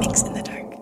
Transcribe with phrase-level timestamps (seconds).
[0.00, 0.72] MYX in the Dark.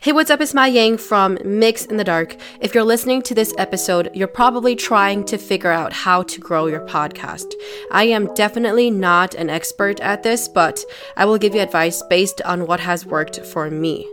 [0.00, 0.40] Hey, what's up?
[0.40, 2.34] It's Mai Yang from MYX in the Dark.
[2.60, 6.66] If you're listening to this episode, you're probably trying to figure out how to grow
[6.66, 7.52] your podcast.
[7.92, 10.84] I am definitely not an expert at this, but
[11.16, 14.08] I will give you advice based on what has worked for me.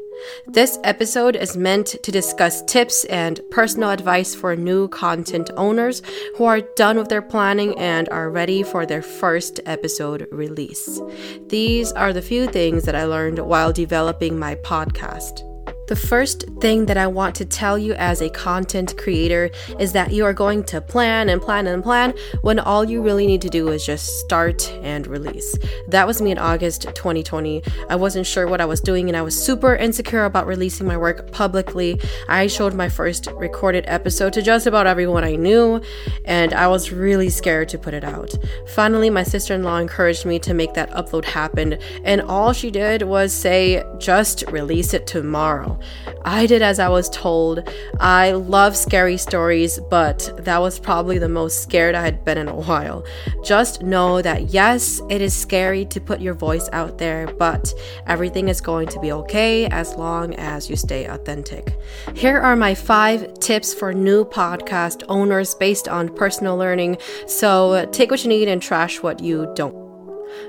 [0.45, 6.01] This episode is meant to discuss tips and personal advice for new content owners
[6.35, 10.99] who are done with their planning and are ready for their first episode release.
[11.47, 15.46] These are the few things that I learned while developing my podcast.
[15.87, 20.11] The first thing that I want to tell you as a content creator is that
[20.11, 23.49] you are going to plan and plan and plan when all you really need to
[23.49, 25.57] do is just start and release.
[25.87, 27.63] That was me in August 2020.
[27.89, 30.97] I wasn't sure what I was doing and I was super insecure about releasing my
[30.97, 32.01] work publicly.
[32.27, 35.81] I showed my first recorded episode to just about everyone I knew
[36.25, 38.35] and I was really scared to put it out.
[38.67, 42.69] Finally, my sister in law encouraged me to make that upload happen, and all she
[42.71, 45.76] did was say, just release it tomorrow.
[46.25, 47.67] I did as I was told.
[47.99, 52.47] I love scary stories, but that was probably the most scared I had been in
[52.47, 53.05] a while.
[53.43, 57.73] Just know that yes, it is scary to put your voice out there, but
[58.07, 61.77] everything is going to be okay as long as you stay authentic.
[62.13, 66.97] Here are my five tips for new podcast owners based on personal learning.
[67.27, 69.86] So take what you need and trash what you don't.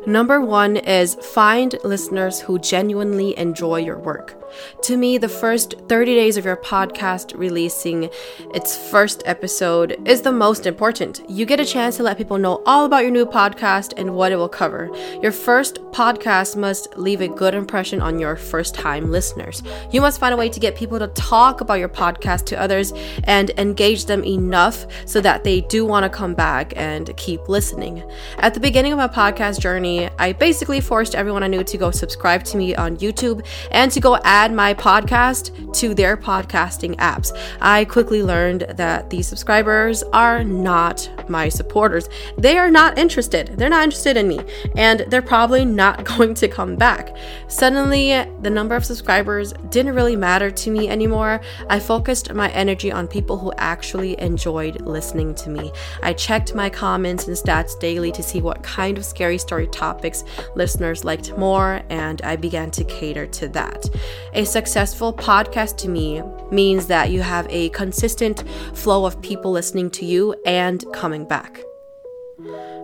[0.06, 4.34] Number one is find listeners who genuinely enjoy your work.
[4.84, 8.08] To me, the first 30 days of your podcast releasing
[8.54, 11.20] its first episode is the most important.
[11.28, 14.32] You get a chance to let people know all about your new podcast and what
[14.32, 14.90] it will cover.
[15.22, 19.62] Your first podcast must leave a good impression on your first time listeners.
[19.90, 22.92] You must find a way to get people to talk about your podcast to others
[23.24, 28.02] and engage them enough so that they do want to come back and keep listening.
[28.38, 31.90] At the beginning of my podcast journey, I basically forced everyone I knew to go
[31.90, 37.36] subscribe to me on YouTube and to go add my podcast to their podcasting apps.
[37.60, 42.08] I quickly learned that these subscribers are not my supporters.
[42.36, 43.48] They are not interested.
[43.56, 44.40] They're not interested in me,
[44.76, 47.16] and they're probably not going to come back.
[47.48, 51.40] Suddenly, the number of subscribers didn't really matter to me anymore.
[51.68, 55.72] I focused my energy on people who actually enjoyed listening to me.
[56.02, 60.22] I checked my comments and stats daily to see what kind of scary story topics
[60.54, 63.88] listeners liked more, and I began to cater to that.
[64.34, 69.90] A successful podcast to me means that you have a consistent flow of people listening
[69.90, 71.67] to you and coming back.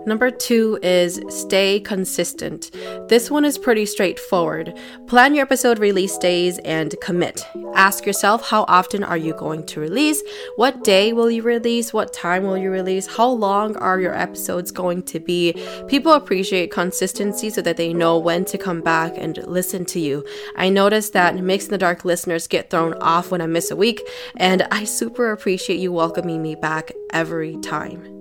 [0.07, 2.71] Number two is stay consistent.
[3.09, 4.77] This one is pretty straightforward.
[5.07, 7.47] Plan your episode release days and commit.
[7.75, 10.23] Ask yourself how often are you going to release?
[10.57, 11.93] What day will you release?
[11.93, 13.07] What time will you release?
[13.07, 15.55] How long are your episodes going to be?
[15.89, 20.25] People appreciate consistency so that they know when to come back and listen to you.
[20.57, 23.77] I notice that MYX in the Dark listeners get thrown off when I miss a
[23.77, 24.03] week,
[24.37, 28.14] and I super appreciate you welcoming me back every time.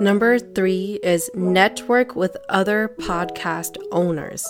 [0.00, 4.46] Number three is network with other podcast owners.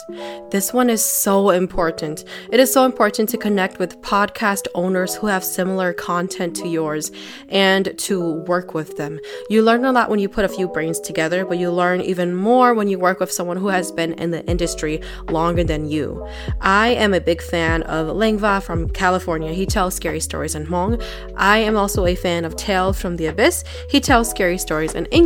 [0.50, 2.24] This one is so important.
[2.50, 7.10] It is so important to connect with podcast owners who have similar content to yours
[7.48, 9.20] and to work with them.
[9.50, 12.34] You learn a lot when you put a few brains together, but you learn even
[12.34, 16.26] more when you work with someone who has been in the industry longer than you.
[16.60, 19.52] I am a big fan of Lengva from California.
[19.52, 21.02] He tells scary stories in Hmong.
[21.36, 23.64] I am also a fan of Tale from the Abyss.
[23.90, 25.17] He tells scary stories in English.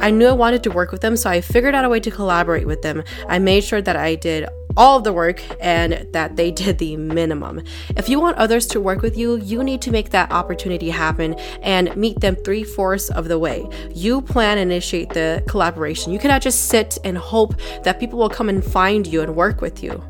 [0.00, 2.10] I knew I wanted to work with them, so I figured out a way to
[2.10, 3.02] collaborate with them.
[3.28, 6.96] I made sure that I did all of the work and that they did the
[6.96, 7.62] minimum.
[7.96, 11.34] If you want others to work with you, you need to make that opportunity happen
[11.62, 13.66] and meet them three fourths of the way.
[13.94, 16.12] You plan and initiate the collaboration.
[16.12, 19.60] You cannot just sit and hope that people will come and find you and work
[19.60, 20.02] with you.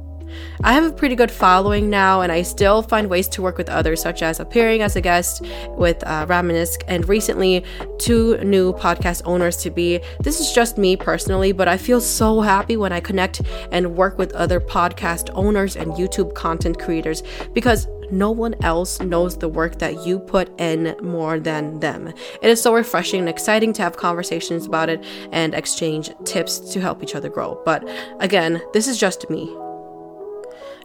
[0.62, 3.68] I have a pretty good following now, and I still find ways to work with
[3.68, 7.64] others, such as appearing as a guest with uh, Ramanisk, and recently
[7.98, 10.00] two new podcast owners to be.
[10.20, 13.42] This is just me personally, but I feel so happy when I connect
[13.72, 17.22] and work with other podcast owners and YouTube content creators
[17.52, 22.08] because no one else knows the work that you put in more than them.
[22.08, 26.80] It is so refreshing and exciting to have conversations about it and exchange tips to
[26.80, 27.60] help each other grow.
[27.64, 27.88] But
[28.18, 29.54] again, this is just me.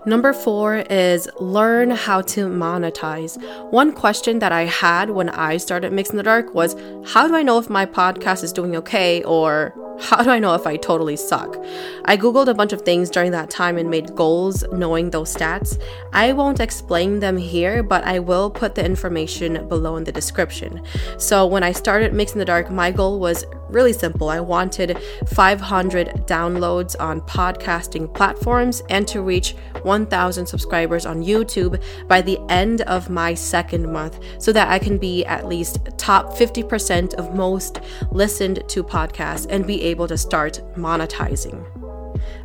[0.07, 3.41] Number four is learn how to monetize.
[3.71, 6.75] One question that I had when I started MYX in the Dark was
[7.07, 10.53] how do I know if my podcast is doing okay or How do I know
[10.53, 11.57] if I totally suck?
[12.05, 15.81] I googled a bunch of things during that time and made goals knowing those stats.
[16.13, 20.81] I won't explain them here, but I will put the information below in the description.
[21.17, 24.29] So, when I started MYX in the Dark, my goal was really simple.
[24.29, 24.97] I wanted
[25.27, 32.81] 500 downloads on podcasting platforms and to reach 1,000 subscribers on YouTube by the end
[32.81, 37.81] of my second month so that I can be at least top 50% of most
[38.11, 41.63] listened to podcasts and be able to start monetizing.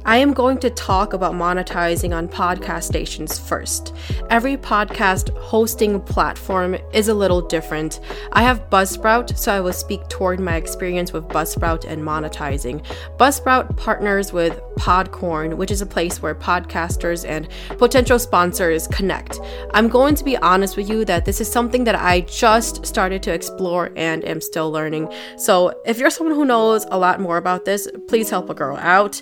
[0.07, 3.95] I am going to talk about monetizing on podcast stations first.
[4.31, 8.01] Every podcast hosting platform is a little different.
[8.33, 12.83] I have Buzzsprout, so I will speak toward my experience with Buzzsprout and monetizing.
[13.19, 17.49] Buzzsprout partners with Podcorn, which is a place where podcasters and
[17.79, 19.39] potential sponsors connect.
[19.75, 23.23] I'm going to be honest with you that this is something that I just started
[23.25, 25.13] to explore and am still learning.
[25.37, 28.79] So if you're someone who knows a lot more about this, please help a girl
[28.79, 29.21] out.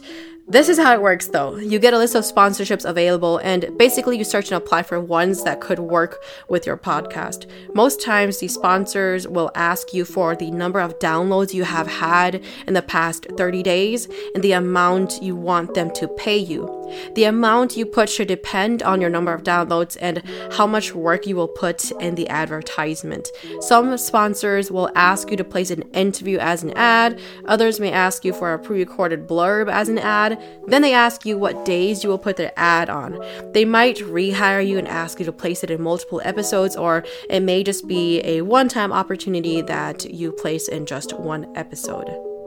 [0.50, 1.56] This is how it works though.
[1.56, 5.44] You get a list of sponsorships available, and basically you search and apply for ones
[5.44, 7.46] that could work with your podcast.
[7.74, 12.42] Most times, the sponsors will ask you for the number of downloads you have had
[12.66, 16.77] in the past 30 days and the amount you want them to pay you.
[17.14, 21.26] The amount you put should depend on your number of downloads and how much work
[21.26, 23.28] you will put in the advertisement.
[23.60, 28.24] Some sponsors will ask you to place an interview as an ad, others may ask
[28.24, 32.02] you for a pre recorded blurb as an ad then they ask you what days
[32.02, 33.18] you will put their ad on.
[33.52, 37.40] They might rehire you and ask you to place it in multiple episodes, or it
[37.40, 42.37] may just be a one time opportunity that you place in just one episode.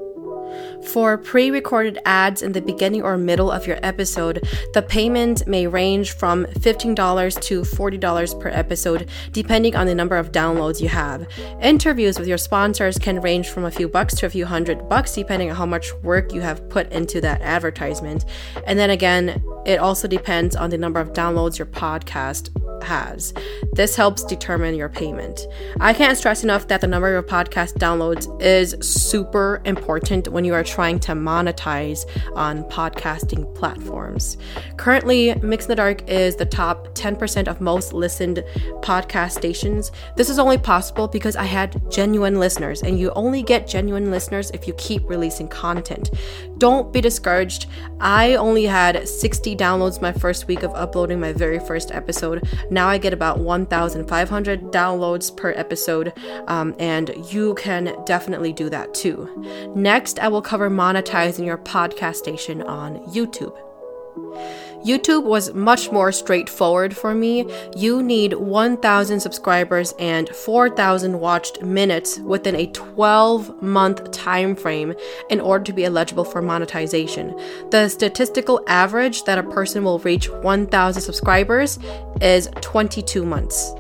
[0.92, 5.68] For pre recorded ads in the beginning or middle of your episode, the payment may
[5.68, 11.28] range from $15 to $40 per episode, depending on the number of downloads you have.
[11.62, 15.14] Interviews with your sponsors can range from a few bucks to a few hundred bucks,
[15.14, 18.26] depending on how much work you have put into that advertisement.
[18.66, 22.50] And then again, it also depends on the number of downloads your podcast
[22.84, 23.34] has.
[23.74, 25.48] This helps determine your payment.
[25.80, 30.54] I can't stress enough that the number of podcast downloads is super important when you
[30.54, 32.06] are trying to monetize
[32.36, 34.38] on podcasting platforms.
[34.78, 38.44] Currently, MYX in the Dark is the top 10% of most listened
[38.82, 39.92] podcast stations.
[40.16, 44.52] This is only possible because I had genuine listeners, and you only get genuine listeners
[44.52, 46.12] if you keep releasing content.
[46.58, 47.68] Don't be discouraged.
[48.00, 52.48] I only had 60 downloads my first week of uploading my very first episode.
[52.72, 56.14] Now I get about 1,500 downloads per episode,
[56.48, 59.30] um, and you can definitely do that too.
[59.76, 63.56] Next, I will cover monetizing your podcast station on YouTube.
[64.84, 67.46] YouTube was much more straightforward for me.
[67.76, 74.96] You need 1,000 subscribers and 4,000 watched minutes within a 12 month time frame
[75.30, 77.38] in order to be eligible for monetization.
[77.70, 81.78] The statistical average that a person will reach 1,000 subscribers
[82.20, 83.74] is 22 months.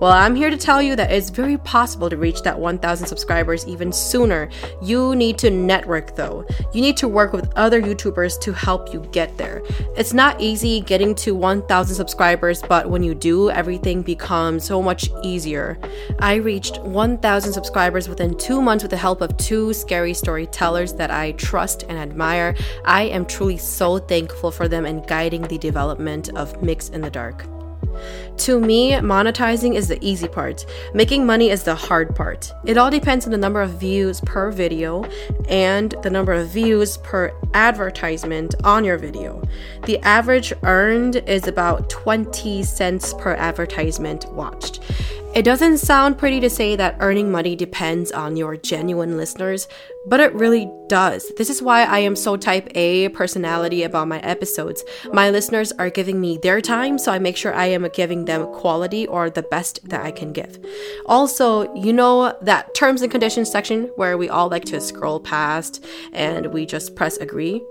[0.00, 3.66] Well, I'm here to tell you that it's very possible to reach that 1,000 subscribers
[3.66, 4.48] even sooner.
[4.80, 6.46] You need to network though.
[6.72, 9.62] You need to work with other YouTubers to help you get there.
[9.96, 15.10] It's not easy getting to 1,000 subscribers, but when you do, everything becomes so much
[15.22, 15.78] easier.
[16.20, 21.10] I reached 1,000 subscribers within two months with the help of two scary storytellers that
[21.10, 22.54] I trust and admire.
[22.84, 27.10] I am truly so thankful for them in guiding the development of MYX in the
[27.10, 27.44] Dark.
[28.38, 30.64] To me, monetizing is the easy part.
[30.94, 32.52] Making money is the hard part.
[32.64, 35.04] It all depends on the number of views per video
[35.48, 39.42] and the number of views per advertisement on your video.
[39.86, 44.80] The average earned is about 20 cents per advertisement watched.
[45.34, 49.68] It doesn't sound pretty to say that earning money depends on your genuine listeners,
[50.06, 51.30] but it really does.
[51.36, 54.82] This is why I am so type A personality about my episodes.
[55.12, 58.46] My listeners are giving me their time, so I make sure I am giving them
[58.54, 60.58] quality or the best that I can give.
[61.06, 65.84] Also, you know that terms and conditions section where we all like to scroll past
[66.12, 67.62] and we just press agree?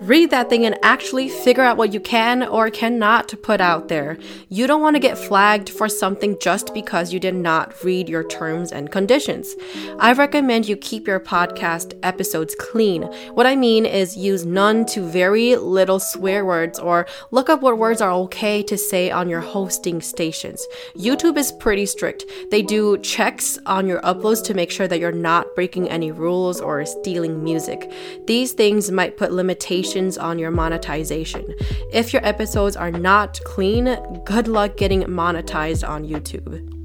[0.00, 4.18] Read that thing and actually figure out what you can or cannot put out there.
[4.48, 8.24] You don't want to get flagged for something just because you did not read your
[8.24, 9.54] terms and conditions.
[9.98, 13.02] I recommend you keep your podcast episodes clean.
[13.34, 17.78] What I mean is use none to very little swear words or look up what
[17.78, 20.66] words are okay to say on your hosting stations.
[20.96, 22.24] YouTube is pretty strict.
[22.50, 26.60] They do checks on your uploads to make sure that you're not breaking any rules
[26.60, 27.90] or stealing music.
[28.26, 31.44] These things might put limitations on your monetization.
[31.92, 33.84] If your episodes are not clean,
[34.24, 36.83] good luck getting monetized on YouTube.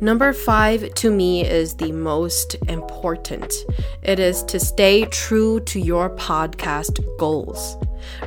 [0.00, 3.54] Number five to me is the most important.
[4.02, 7.76] It is to stay true to your podcast goals.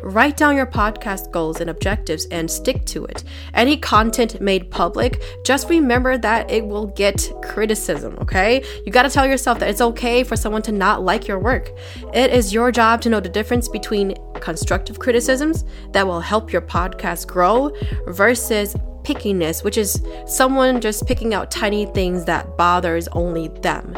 [0.02, 3.24] Write down your podcast goals and objectives and stick to it.
[3.54, 8.64] Any content made public, just remember that it will get criticism, okay?
[8.86, 11.72] You gotta tell yourself that it's okay for someone to not like your work.
[12.14, 16.62] It is your job to know the difference between constructive criticisms that will help your
[16.62, 17.72] podcast grow
[18.08, 23.96] versus pickiness, which is someone just picking out tiny things that bothers only them.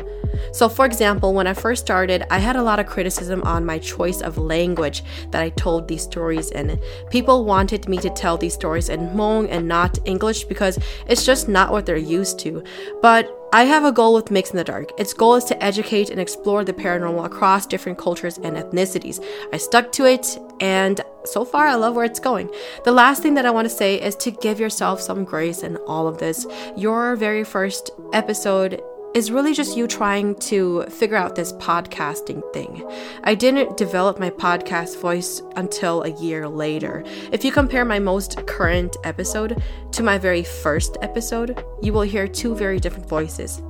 [0.51, 3.79] So, for example, when I first started, I had a lot of criticism on my
[3.79, 6.79] choice of language that I told these stories in.
[7.09, 11.47] People wanted me to tell these stories in Hmong and not English because it's just
[11.47, 12.63] not what they're used to.
[13.01, 14.91] But I have a goal with MYX in the Dark.
[14.99, 19.23] Its goal is to educate and explore the paranormal across different cultures and ethnicities.
[19.53, 22.49] I stuck to it, and so far I love where it's going.
[22.83, 25.77] The last thing that I want to say is to give yourself some grace in
[25.87, 26.45] all of this.
[26.75, 28.81] Your very first episode
[29.13, 32.87] is really just you trying to figure out this podcasting thing.
[33.23, 37.03] I didn't develop my podcast voice until a year later.
[37.31, 39.61] If you compare my most current episode
[39.93, 43.61] to my very first episode, you will hear two very different voices.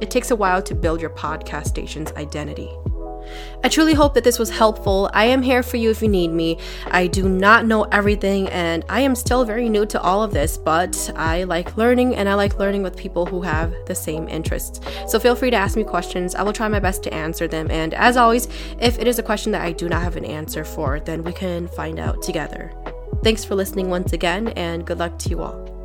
[0.00, 2.70] It takes a while to build your podcast station's identity.
[3.64, 5.10] I truly hope that this was helpful.
[5.12, 6.58] I am here for you if you need me.
[6.86, 10.56] I do not know everything and I am still very new to all of this,
[10.56, 14.80] but I like learning and I like learning with people who have the same interests.
[15.08, 16.34] So feel free to ask me questions.
[16.34, 17.70] I will try my best to answer them.
[17.70, 18.48] And as always,
[18.80, 21.32] if it is a question that I do not have an answer for, then we
[21.32, 22.72] can find out together.
[23.22, 25.76] Thanks for listening once again and good luck to you all.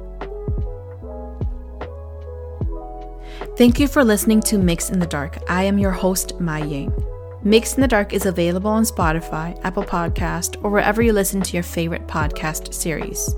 [3.57, 5.37] Thank you for listening to MYX in the Dark.
[5.49, 7.10] I am your host, Mai Yang.
[7.43, 11.53] MYX in the Dark is available on Spotify, Apple Podcast, or wherever you listen to
[11.53, 13.33] your favorite podcast series.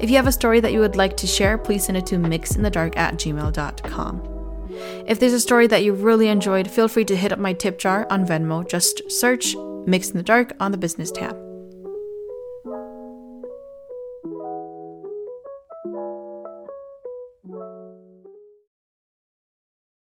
[0.00, 2.16] If you have a story that you would like to share, please send it to
[2.16, 4.30] mixinthedark at gmail.com.
[5.06, 7.78] If there's a story that you really enjoyed, feel free to hit up my tip
[7.78, 8.66] jar on Venmo.
[8.66, 11.43] Just search MYX in the Dark on the business tab.